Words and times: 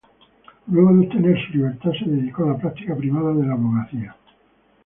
Luego 0.65 0.93
de 0.95 0.99
obtener 1.05 1.37
su 1.45 1.53
libertad 1.53 1.91
se 1.91 2.09
dedicó 2.09 2.43
a 2.45 2.53
la 2.53 2.57
práctica 2.57 2.95
privada 2.95 3.35
de 3.35 3.45
la 3.45 3.53
abogacía. 3.53 4.15